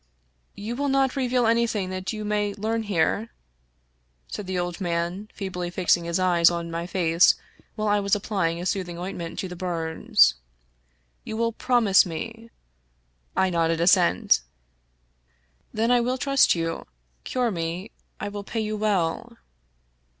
"You 0.55 0.75
will 0.75 0.87
not 0.89 1.15
reveal 1.15 1.45
anything 1.45 1.91
that 1.91 2.11
you 2.11 2.25
may 2.25 2.55
learn 2.55 2.81
here?" 2.81 3.29
said 4.31 4.47
the 4.47 4.57
old 4.57 4.81
man, 4.81 5.29
feebly 5.31 5.69
fixing 5.69 6.05
his 6.05 6.17
eyes 6.17 6.49
on 6.49 6.71
my 6.71 6.87
face 6.87 7.35
while 7.75 7.87
I 7.87 7.99
was 7.99 8.15
applying 8.15 8.59
a 8.59 8.65
soothing 8.65 8.97
ointment 8.97 9.37
to 9.37 9.47
the 9.47 9.55
bums." 9.55 10.33
You 11.23 11.37
will 11.37 11.51
promise 11.51 12.03
me." 12.03 12.49
I 13.35 13.51
nodded 13.51 13.79
assent." 13.79 14.41
Then 15.71 15.91
I 15.91 16.01
will 16.01 16.17
trust 16.17 16.55
you. 16.55 16.87
Cure 17.23 17.51
me— 17.51 17.91
I 18.19 18.27
will 18.27 18.43
pay 18.43 18.59
you 18.61 18.75
well." 18.77 19.37